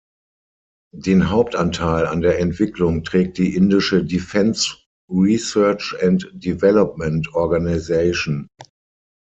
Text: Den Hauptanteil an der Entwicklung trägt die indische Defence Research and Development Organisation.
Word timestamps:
Den 0.95 1.29
Hauptanteil 1.29 2.07
an 2.07 2.21
der 2.21 2.39
Entwicklung 2.39 3.03
trägt 3.03 3.37
die 3.37 3.55
indische 3.55 4.03
Defence 4.03 4.79
Research 5.07 5.95
and 6.01 6.27
Development 6.33 7.31
Organisation. 7.35 8.47